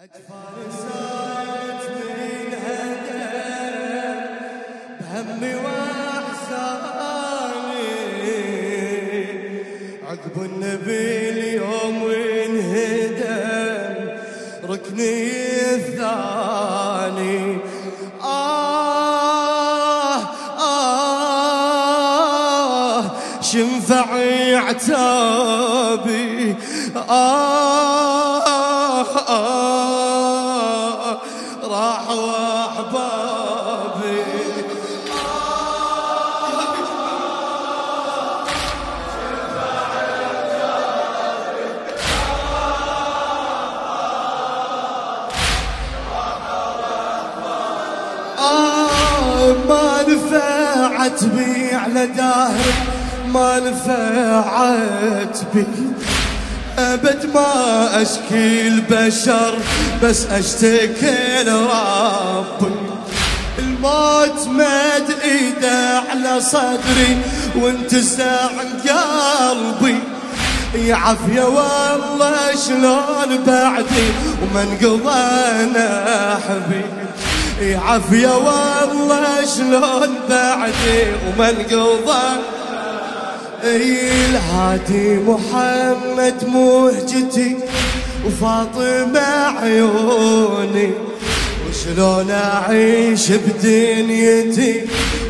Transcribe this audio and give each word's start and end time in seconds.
أجفاني 0.00 0.66
سالت 0.72 1.84
من 1.96 2.48
هدى 2.64 3.28
بهمي 5.00 5.54
وأحزاني. 5.54 6.70
عقب 10.08 10.36
النبي 10.42 11.28
اليوم 11.30 11.98
انهدم 12.10 13.94
ركني 14.64 15.14
الثاني. 15.74 17.40
شنفع 23.90 24.58
عتابي 24.68 26.56
آه 26.96 28.42
آه 29.28 31.18
راحوا 31.62 32.66
أحبابي 32.66 34.20
آه 48.38 49.52
ما 49.68 50.02
نفعت 50.08 51.24
بي 51.24 51.74
على 51.74 52.06
داهر 52.06 53.00
ما 53.32 53.60
نفعت 53.60 55.38
بي. 55.54 55.66
أبد 56.78 57.30
ما 57.34 58.02
أشكي 58.02 58.68
البشر 58.68 59.58
بس 60.02 60.26
أشتكي 60.26 61.42
لربي. 61.44 62.74
الموت 63.58 64.48
مد 64.48 65.14
إيده 65.22 65.98
على 66.10 66.40
صدري 66.40 67.18
وانت 67.56 67.94
عن 68.20 68.68
قلبي. 68.88 69.98
يا 70.74 70.94
عافية 70.94 71.42
والله 71.42 72.56
شلون 72.66 73.44
بعدي 73.46 74.08
ومن 74.42 74.78
قضانا 74.82 76.38
حبيبي 76.48 77.72
يا 77.72 77.78
عافية 77.78 78.36
والله 78.36 79.46
شلون 79.56 80.14
بعدي 80.28 81.02
ومن 81.26 81.54
قضانا 81.70 82.59
الهادي 83.64 85.18
محمد 85.18 86.44
مهجتي 86.48 87.56
وفاطمة 88.26 89.20
عيوني 89.62 90.90
وشلون 91.68 92.30
أعيش 92.30 93.30
بدنيتي 93.30 94.86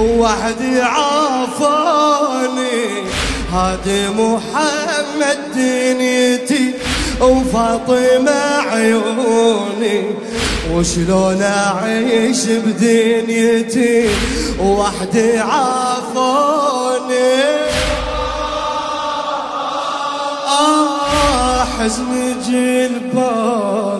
ووحدي 0.00 0.80
عافوني 0.80 2.44
هادي 3.52 4.08
محمد 4.08 5.38
دنيتي 5.56 6.70
وفاطمة 7.20 8.40
عيوني 8.72 10.02
وشلون 10.72 11.42
أعيش 11.42 12.44
بدنيتي 12.46 14.08
ووحدي 14.60 15.38
عافوني 15.38 16.53
حزن 21.84 22.40
جلبابي 22.48 23.93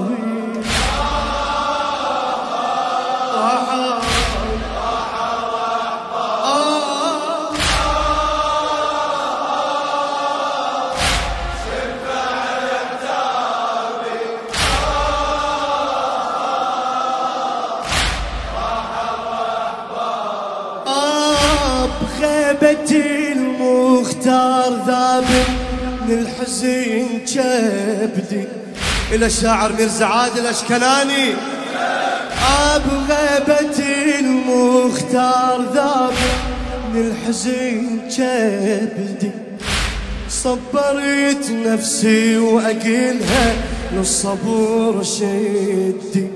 من 26.08 26.18
الحزن 26.18 27.06
كبدي 27.34 28.44
إلى 29.12 29.26
الشاعر 29.26 29.72
ميرزا 29.72 30.04
عادل 30.04 30.40
الأشكناني 30.40 31.32
آه 32.42 32.78
بغيبتي 32.78 34.20
المختار 34.20 35.60
ذابل 35.74 36.14
من 36.94 37.00
الحزن 37.00 37.98
كبدي 38.16 39.30
صبرت 40.28 41.50
نفسي 41.50 42.36
وأقلها 42.38 43.54
للصبور 43.92 45.02
شدي. 45.02 46.28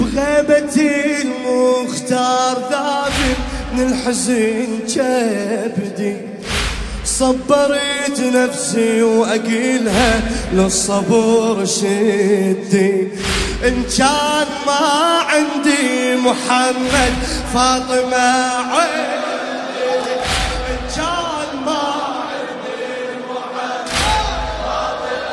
بغيبتي 0.00 1.22
المختار 1.22 2.56
ذابل 2.70 3.34
من 3.72 3.92
الحزن 3.92 4.78
كبدي 4.94 6.16
صبرت 7.22 8.18
نفسي 8.20 9.02
وأقيلها 9.02 10.20
للصبر 10.52 11.64
شدي. 11.64 13.08
إن 13.64 13.84
كان 13.98 14.46
ما 14.66 14.82
عندي 15.30 16.16
محمد 16.16 17.14
فاطمة 17.54 18.30
عندي. 18.74 19.12
إن 20.70 20.78
كان 20.96 21.50
ما 21.66 21.82
عندي 22.28 22.90
محمد. 23.30 23.86
فاطمة 24.62 25.32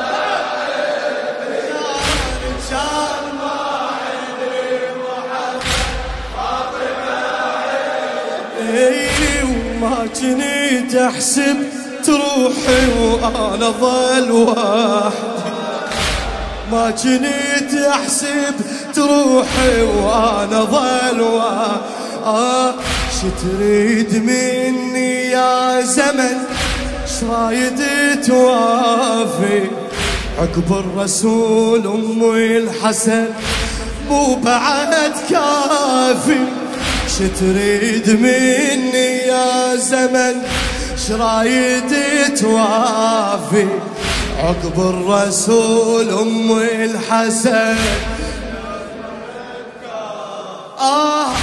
وما 9.44 10.06
كنت 10.20 10.94
أحسب 10.94 11.79
تروحي 12.06 12.84
وأنا 13.00 13.70
ظل 13.80 14.30
وحدي. 14.32 15.50
ما 16.72 16.90
كنت 16.90 17.74
احسب 17.88 18.54
تروحي 18.94 19.82
وأنا 19.82 20.64
ظل 20.64 21.20
وحدي. 21.20 21.80
آه 22.24 22.74
شتريد 23.18 24.16
مني 24.16 25.30
يا 25.30 25.80
زمن؟ 25.80 26.36
شرايد 27.20 27.80
توافي؟ 28.26 29.70
عقب 30.38 30.72
الرسول 30.72 31.86
امي 31.86 32.58
الحسن 32.58 33.26
مو 34.10 34.34
بعد 34.34 34.94
كافي. 35.30 36.44
شتريد 37.18 38.10
مني 38.10 39.16
يا 39.16 39.76
زمن؟ 39.76 40.42
شرايد 41.08 41.94
توافي. 42.40 43.68
عقب 44.38 44.80
الرسول 44.80 46.10
أم 46.10 46.58
الحسن. 46.58 47.76
آه. 50.80 51.39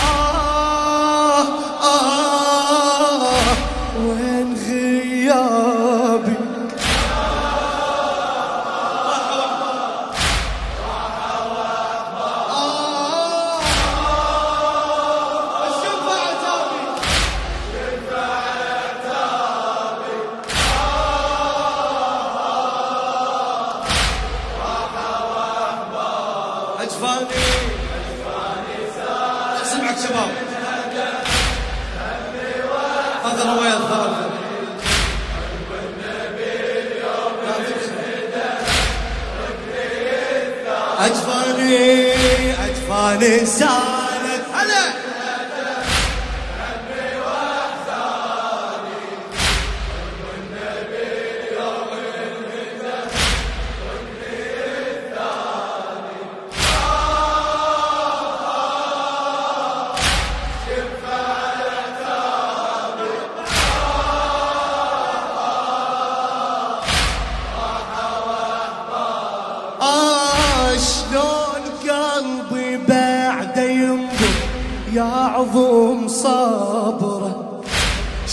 شباب. 30.08 30.30
هذا 33.26 33.44
أجفاني 41.00 42.12
أجفاني 42.66 43.46
سالت 43.46 43.87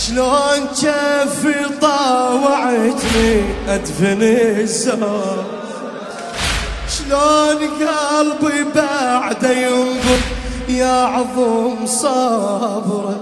شلون 0.07 0.67
جفي 0.75 1.79
طاوعتني 1.81 3.41
أدفن 3.69 4.21
الزهر. 4.21 5.45
شلون 6.97 7.59
قلبي 7.79 8.63
بعد 8.75 9.43
ينبض 9.43 10.21
يا 10.69 11.05
عظم 11.05 11.85
صبره. 11.85 13.19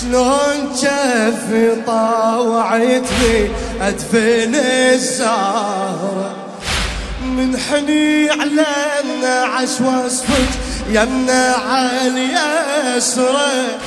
شلون 0.00 0.72
جفي 0.74 1.82
طاوعتني 1.86 3.50
أدفن 3.80 4.54
الزهره 4.54 6.41
من 7.32 7.56
حني 7.56 8.30
على 8.30 8.66
النعش 9.04 9.80
واصفج 9.80 10.50
يمنع 10.88 11.56
على 11.56 12.00
اليسرى 12.06 13.78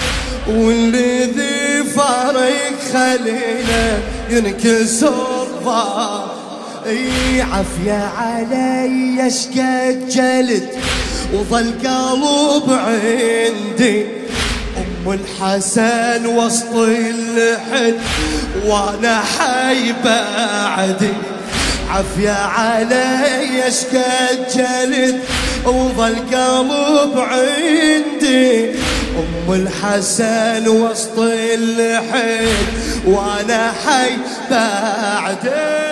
والذي 0.48 1.84
فارق 1.84 2.74
خلينا 2.94 4.00
ينكسر 4.30 5.48
ضار 5.64 6.36
أي 6.86 7.42
عافية 7.42 8.12
علي 8.18 9.28
اشقد 9.28 10.08
جلد 10.10 10.70
وظل 11.34 11.74
قلب 11.84 12.70
عندي. 12.70 14.06
أم 14.78 15.12
الحسن 15.12 16.26
وسط 16.26 16.76
اللحد 16.76 17.96
وأنا 18.66 19.22
حي 19.22 19.94
بعدي. 20.06 21.14
عافية 21.90 22.32
علي 22.32 23.68
اشقد 23.68 24.48
جلد 24.56 25.24
وظل 25.66 26.16
قلب 26.16 27.20
عندي 27.20 28.70
أم 29.16 29.54
الحسن 29.54 30.68
وسط 30.68 31.20
اللحد 31.20 32.68
وأنا 33.06 33.74
حي 33.86 34.18
بعدي 34.52 35.86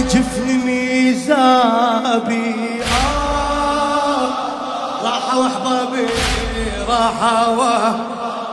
جفن 0.00 0.48
ميزابي. 0.64 2.54
آه 2.82 4.28
راحوا 5.04 5.46
احبابي 5.46 6.06
راحوا 6.88 7.92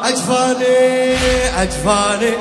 أجفاني 0.03 1.15
أجفاني. 1.61 2.33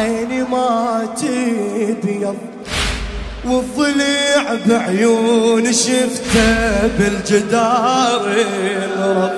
عيني 0.00 0.42
ما 0.42 1.08
تبيض. 1.16 2.36
والضلع 3.44 4.44
بعيون 4.66 5.72
شفته 5.72 6.86
بالجدار 6.98 8.22
الرب. 8.26 9.32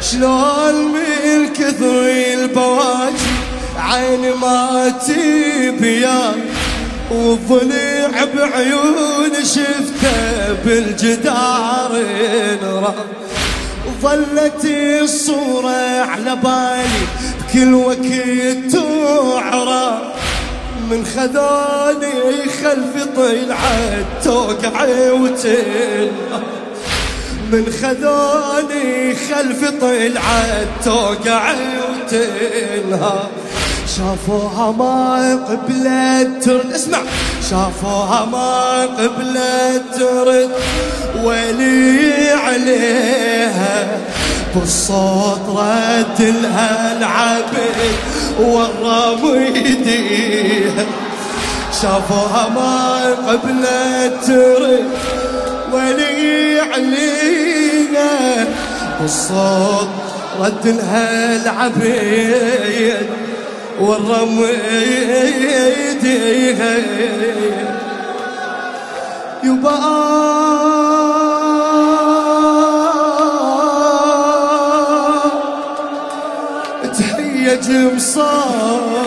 شلون 0.00 0.74
من 0.94 1.52
كثر 1.58 2.02
البواكي 2.34 3.34
عيني 3.78 4.30
ما 4.30 4.92
تبيض. 5.06 6.38
والضلع 7.10 8.24
بعيون 8.34 9.34
شفته 9.42 10.52
بالجدار 10.64 11.92
انرى 12.52 12.94
ظلت 14.02 14.64
الصورة 15.02 16.00
على 16.00 16.36
بالي. 16.42 17.06
بكل 17.48 17.74
وقت 17.74 18.72
تعرى 18.72 20.12
من 20.90 21.04
خذاني 21.04 22.48
خلف 22.62 23.06
طلعت 23.16 24.24
توقع 24.24 24.86
وتنهار 25.10 26.42
من 27.52 27.66
خذاني 27.82 29.14
خلف 29.14 29.70
طلعت 29.80 30.66
توقع 30.84 31.54
وتنهار 32.12 33.28
شافوها 33.96 34.72
ما 34.72 35.34
قبلت 35.48 36.44
ترد. 36.44 36.72
اسمع. 36.72 36.98
شافوها 37.50 38.24
ما 38.24 38.82
قبلت 38.82 39.82
ترد. 39.94 40.50
ولي 41.24 42.30
عليها. 42.30 44.00
بالصوت 44.60 45.40
رد 45.48 46.20
لها 46.20 46.98
العبد 46.98 47.76
ورم 48.40 49.44
يديها 49.56 50.86
شافوها 51.82 52.48
ما 52.54 53.04
قبلت 53.28 54.24
ترد 54.26 54.84
ولي 55.72 56.60
عليها 56.60 58.46
بالصوت 59.00 59.88
رد 60.40 60.66
لها 60.68 61.36
العبيد 61.42 63.06
والرم 63.80 64.44
يديها 65.90 66.76
يبقى 69.44 70.16
تهيج 77.66 77.94
مصاب 77.94 79.05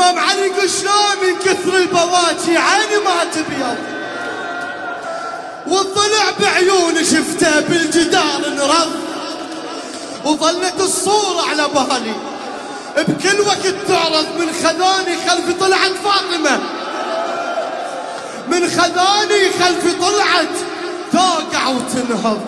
الإمام 0.00 0.18
علي 0.18 0.46
يقول 0.46 0.70
شلون 0.70 1.16
من 1.22 1.38
كثر 1.44 1.76
البواجي. 1.76 2.58
عيني 2.58 3.04
ما 3.04 3.24
تبيض. 3.34 3.76
والضلع 5.66 6.24
بعيون 6.40 7.04
شفته 7.04 7.60
بالجدار 7.60 8.46
انرض. 8.46 8.92
وظلت 10.24 10.80
الصورة 10.80 11.48
على 11.50 11.66
بالي 11.74 12.14
بكل 12.96 13.40
وقت 13.40 13.74
تعرض. 13.88 14.26
من 14.38 14.52
خذاني 14.62 15.16
خلف 15.28 15.60
طلعت 15.60 15.92
فاطمة. 16.04 16.60
من 18.48 18.70
خذاني 18.70 19.50
خلف 19.60 19.94
طلعت 20.00 20.56
توقع 21.12 21.68
وتنهض. 21.68 22.40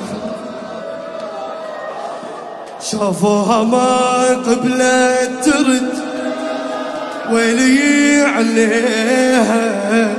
شافوها 2.90 3.62
ما 3.62 4.28
قبلت 4.28 5.44
ترد. 5.44 6.01
ويلي 7.32 8.22
عليها 8.22 10.14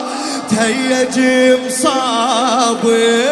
تهيج 0.50 1.20
مصابي 1.66 3.26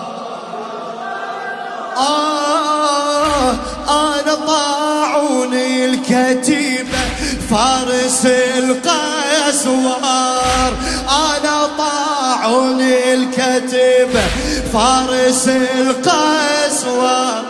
آه 1.97 3.51
أنا 3.89 4.35
طاعوني 4.47 5.85
الكتيبة 5.85 6.97
فارس 7.51 8.25
القسوار 8.57 9.93
أنا 11.09 11.67
طاعوني 11.77 13.13
الكتيبة 13.13 14.23
فارس 14.73 15.47
القسوار 15.79 17.43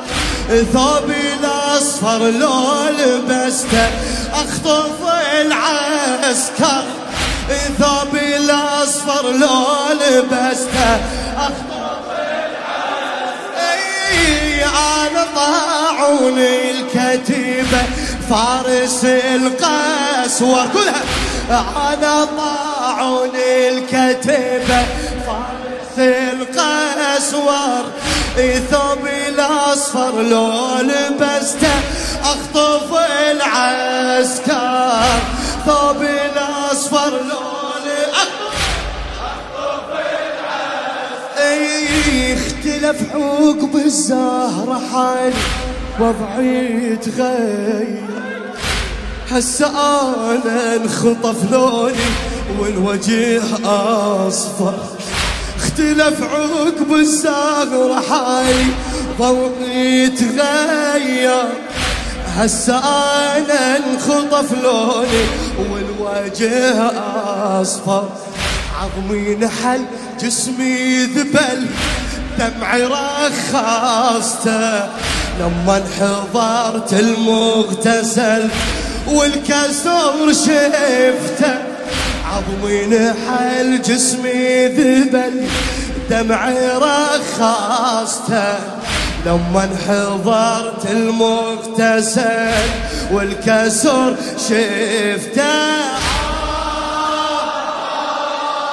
ثوبي 0.74 1.35
الأصفر 1.76 2.18
لو 2.18 2.84
لبسته 2.90 3.90
أخطف 4.34 5.00
العسكر. 5.42 6.84
ثوبي 7.80 8.38
الأصفر 8.38 9.32
لو 9.32 9.66
لبسته 9.94 10.96
أخطف 11.38 12.06
أي 13.58 14.66
أنا 14.66 15.26
طاعوني 15.36 16.72
الكتيبة 16.72 17.84
فارس 18.30 19.06
القسوة. 19.06 20.68
كلها 20.74 21.04
أنا 21.94 22.26
طاعوني 22.26 23.70
الكتيبة 23.70 24.86
فارس 25.28 25.98
القسور 27.16 27.86
ثوبي 28.72 29.28
الأصفر 29.28 30.22
لو 30.22 30.78
لبسته 30.82 31.80
أخطف 32.24 32.98
العسكر. 33.32 35.20
ثوبي 35.66 36.10
الأصفر 36.26 37.10
لو 37.10 37.46
اختلف 42.34 43.16
عقب 43.16 43.76
الزهرة 43.76 44.82
حالي 44.94 45.34
وضعي 46.00 46.96
تغير 46.96 48.04
هسه 49.32 49.68
أنا 50.32 50.76
انخطف 50.76 51.52
لوني 51.52 51.96
والوجه 52.60 53.42
أصفر. 53.66 54.80
اختلف 55.76 56.24
عقب 56.24 56.94
الزهرة 56.94 58.02
حالي 58.10 58.66
ضوئي 59.20 60.08
تغير 60.08 61.44
هسه 62.38 62.78
أنا 63.38 63.78
انخطف 63.78 64.54
لوني 64.64 65.26
والوجه 65.72 66.92
أصفر. 67.62 68.10
عظمي 68.82 69.36
نحل 69.36 69.82
جسمي 70.22 71.04
ذبل 71.04 71.66
دمعي 72.40 72.84
رخصته. 72.84 74.90
لما 75.40 75.78
انحضرت 75.78 76.94
المغتسل 76.94 78.48
والكسر 79.08 80.32
شفته 80.32 81.65
عظمي 82.36 82.86
نحل 82.86 83.82
جسمي 83.82 84.68
ذبل 84.68 85.48
دمعي 86.10 86.70
رخصته 86.78 88.58
لما 89.26 89.64
انحضرت 89.64 90.92
المغتسل 90.92 92.70
والكسر 93.12 94.16
شفته. 94.38 95.76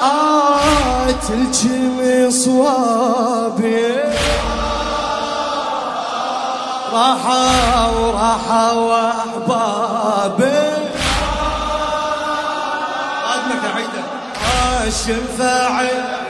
آت 0.02 1.30
الجمي 1.30 2.30
صوابي 2.30 3.86
راحة 6.92 7.90
وراحة 8.00 8.74
وأحبابي 8.78 10.61
الشنفاعي 14.86 16.21